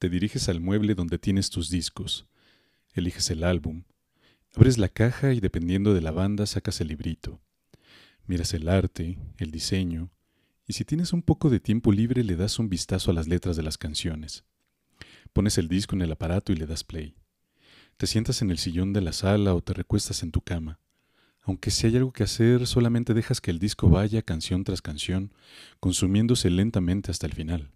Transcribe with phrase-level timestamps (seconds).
[0.00, 2.26] te diriges al mueble donde tienes tus discos.
[2.94, 3.84] Eliges el álbum.
[4.56, 7.38] Abres la caja y dependiendo de la banda sacas el librito.
[8.26, 10.10] Miras el arte, el diseño,
[10.66, 13.58] y si tienes un poco de tiempo libre le das un vistazo a las letras
[13.58, 14.44] de las canciones.
[15.34, 17.14] Pones el disco en el aparato y le das play.
[17.98, 20.80] Te sientas en el sillón de la sala o te recuestas en tu cama.
[21.42, 25.34] Aunque si hay algo que hacer, solamente dejas que el disco vaya canción tras canción,
[25.78, 27.70] consumiéndose lentamente hasta el final.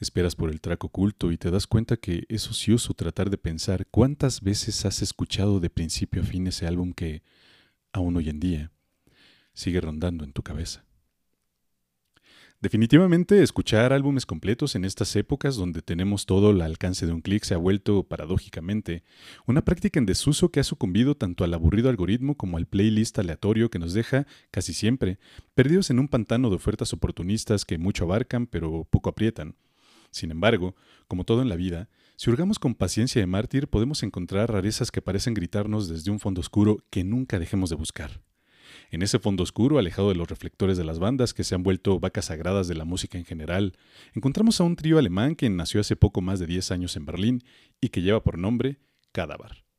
[0.00, 3.86] Esperas por el track oculto y te das cuenta que es ocioso tratar de pensar
[3.90, 7.22] cuántas veces has escuchado de principio a fin ese álbum que,
[7.92, 8.72] aún hoy en día,
[9.52, 10.86] sigue rondando en tu cabeza.
[12.62, 17.44] Definitivamente, escuchar álbumes completos en estas épocas donde tenemos todo al alcance de un clic
[17.44, 19.02] se ha vuelto, paradójicamente,
[19.46, 23.70] una práctica en desuso que ha sucumbido tanto al aburrido algoritmo como al playlist aleatorio
[23.70, 25.18] que nos deja, casi siempre,
[25.54, 29.56] perdidos en un pantano de ofertas oportunistas que mucho abarcan pero poco aprietan.
[30.10, 30.74] Sin embargo,
[31.08, 35.02] como todo en la vida, si hurgamos con paciencia de mártir podemos encontrar rarezas que
[35.02, 38.20] parecen gritarnos desde un fondo oscuro que nunca dejemos de buscar.
[38.90, 42.00] En ese fondo oscuro, alejado de los reflectores de las bandas que se han vuelto
[42.00, 43.76] vacas sagradas de la música en general,
[44.14, 47.44] encontramos a un trío alemán que nació hace poco más de 10 años en Berlín
[47.80, 48.78] y que lleva por nombre
[49.12, 49.69] Cadáver.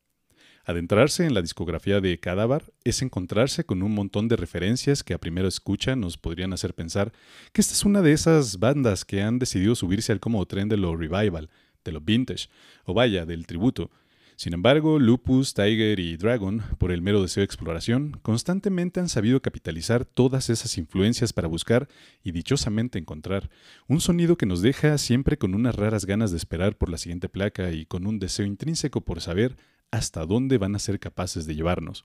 [0.64, 5.18] Adentrarse en la discografía de Cadáver es encontrarse con un montón de referencias que a
[5.18, 7.12] primera escucha nos podrían hacer pensar
[7.52, 10.76] que esta es una de esas bandas que han decidido subirse al cómodo tren de
[10.76, 11.50] lo revival,
[11.84, 12.48] de lo vintage,
[12.84, 13.90] o vaya, del tributo,
[14.36, 19.40] sin embargo, Lupus, Tiger y Dragon, por el mero deseo de exploración, constantemente han sabido
[19.40, 21.86] capitalizar todas esas influencias para buscar
[22.24, 23.50] y dichosamente encontrar.
[23.86, 27.28] Un sonido que nos deja siempre con unas raras ganas de esperar por la siguiente
[27.28, 29.56] placa y con un deseo intrínseco por saber
[29.92, 32.04] hasta dónde van a ser capaces de llevarnos.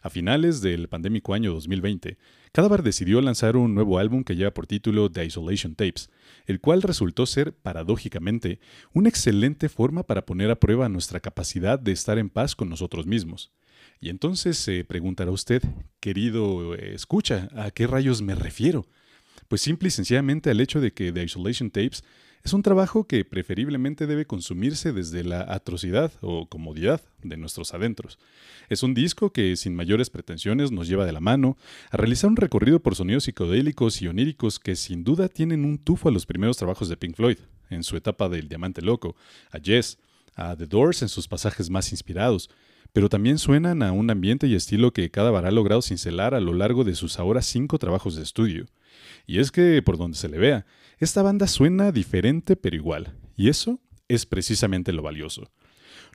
[0.00, 2.16] A finales del pandémico año 2020,
[2.50, 6.10] Cadaver decidió lanzar un nuevo álbum que lleva por título The Isolation Tapes,
[6.46, 8.58] el cual resultó ser, paradójicamente,
[8.92, 13.06] una excelente forma para poner a prueba nuestra capacidad de estar en paz con nosotros
[13.06, 13.52] mismos.
[14.00, 15.62] Y entonces se preguntará usted,
[16.00, 18.86] querido eh, escucha, ¿a qué rayos me refiero?
[19.52, 22.04] Pues simple y sencillamente al hecho de que The Isolation Tapes
[22.42, 28.18] es un trabajo que preferiblemente debe consumirse desde la atrocidad o comodidad de nuestros adentros.
[28.70, 31.58] Es un disco que, sin mayores pretensiones, nos lleva de la mano
[31.90, 36.08] a realizar un recorrido por sonidos psicodélicos y oníricos que sin duda tienen un tufo
[36.08, 37.36] a los primeros trabajos de Pink Floyd,
[37.68, 39.16] en su etapa del Diamante Loco,
[39.50, 39.98] a Jess,
[40.34, 42.48] a The Doors en sus pasajes más inspirados,
[42.94, 46.40] pero también suenan a un ambiente y estilo que cada bar ha logrado cincelar a
[46.40, 48.66] lo largo de sus ahora cinco trabajos de estudio.
[49.26, 50.66] Y es que, por donde se le vea,
[50.98, 55.50] esta banda suena diferente pero igual, y eso es precisamente lo valioso.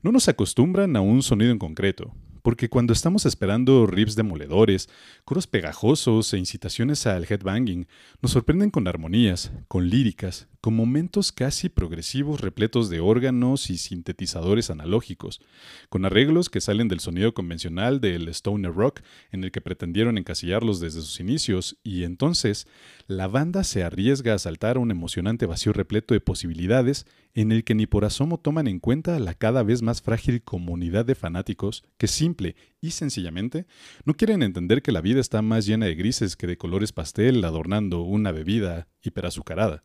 [0.03, 2.13] No nos acostumbran a un sonido en concreto,
[2.47, 4.87] porque cuando estamos esperando riffs demoledores,
[5.25, 7.87] coros pegajosos e incitaciones al headbanging,
[8.21, 14.69] nos sorprenden con armonías, con líricas, con momentos casi progresivos repletos de órganos y sintetizadores
[14.69, 15.41] analógicos,
[15.89, 20.79] con arreglos que salen del sonido convencional del stoner rock en el que pretendieron encasillarlos
[20.79, 22.65] desde sus inicios, y entonces
[23.07, 27.63] la banda se arriesga a saltar a un emocionante vacío repleto de posibilidades en el
[27.63, 31.83] que ni por asomo toman en cuenta la cada vez más frágil comunidad de fanáticos
[31.97, 32.07] que
[32.37, 33.65] simple y sencillamente
[34.05, 37.43] no quieren entender que la vida está más llena de grises que de colores pastel
[37.43, 39.83] adornando una bebida hiperazucarada.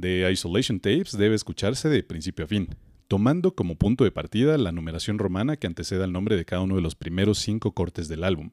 [0.00, 2.68] The Isolation Tapes debe escucharse de principio a fin,
[3.10, 6.76] tomando como punto de partida la numeración romana que antecede al nombre de cada uno
[6.76, 8.52] de los primeros cinco cortes del álbum.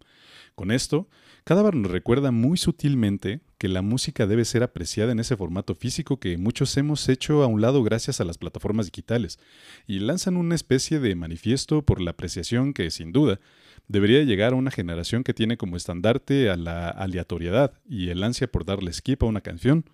[0.56, 1.08] Con esto,
[1.44, 6.20] Cadáver nos recuerda muy sutilmente que la música debe ser apreciada en ese formato físico
[6.20, 9.38] que muchos hemos hecho a un lado gracias a las plataformas digitales,
[9.86, 13.40] y lanzan una especie de manifiesto por la apreciación que, sin duda,
[13.88, 18.48] debería llegar a una generación que tiene como estandarte a la aleatoriedad y el ansia
[18.48, 19.86] por darle skip a una canción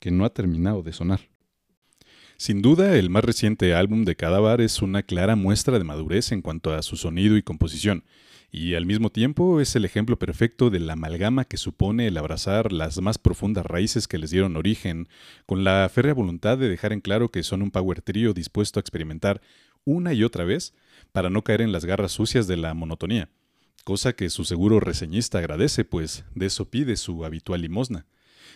[0.00, 1.20] que no ha terminado de sonar.
[2.40, 6.40] Sin duda, el más reciente álbum de Cadáver es una clara muestra de madurez en
[6.40, 8.04] cuanto a su sonido y composición,
[8.52, 12.72] y al mismo tiempo es el ejemplo perfecto de la amalgama que supone el abrazar
[12.72, 15.08] las más profundas raíces que les dieron origen,
[15.46, 18.82] con la férrea voluntad de dejar en claro que son un power trio dispuesto a
[18.82, 19.42] experimentar
[19.84, 20.74] una y otra vez
[21.10, 23.30] para no caer en las garras sucias de la monotonía,
[23.82, 28.06] cosa que su seguro reseñista agradece, pues de eso pide su habitual limosna.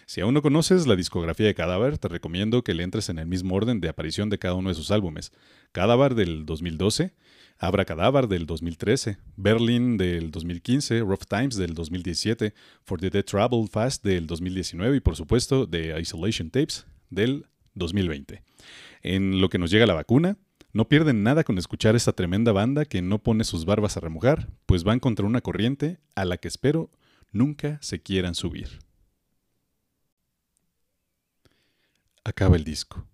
[0.06, 3.26] Si aún no conoces la discografía de Cadáver, te recomiendo que le entres en el
[3.26, 5.32] mismo orden de aparición de cada uno de sus álbumes.
[5.72, 7.14] Cadáver del 2012,
[7.58, 13.68] Abra Cadáver del 2013, Berlin del 2015, Rough Times del 2017, For the Dead Travel
[13.68, 18.42] Fast del 2019 y por supuesto The Isolation Tapes del 2020.
[19.02, 20.36] En lo que nos llega la vacuna,
[20.72, 24.48] no pierden nada con escuchar esta tremenda banda que no pone sus barbas a remojar,
[24.66, 26.90] pues van contra una corriente a la que espero
[27.30, 28.80] nunca se quieran subir.
[32.24, 33.04] Acaba el disco.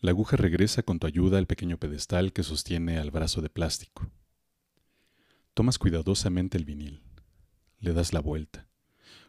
[0.00, 4.10] La aguja regresa con tu ayuda al pequeño pedestal que sostiene al brazo de plástico.
[5.54, 7.00] Tomas cuidadosamente el vinil,
[7.78, 8.66] le das la vuelta,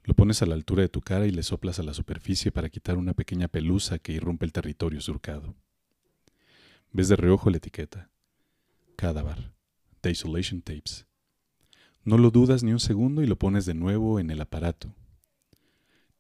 [0.04, 2.70] lo pones a la altura de tu cara y le soplas a la superficie para
[2.70, 5.54] quitar una pequeña pelusa que irrumpe el territorio surcado.
[6.92, 8.10] Ves de reojo la etiqueta.
[8.96, 9.54] Cadáver.
[10.02, 11.06] The Isolation Tapes.
[12.04, 14.96] No lo dudas ni un segundo y lo pones de nuevo en el aparato.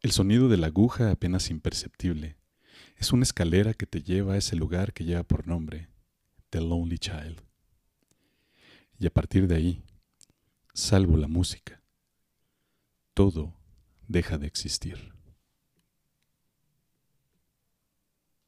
[0.02, 2.36] El sonido de la aguja apenas imperceptible.
[2.98, 5.90] Es una escalera que te lleva a ese lugar que lleva por nombre
[6.50, 7.44] The Lonely Child.
[8.98, 9.84] Y a partir de ahí,
[10.74, 11.84] salvo la música,
[13.14, 13.54] todo
[14.08, 15.14] deja de existir.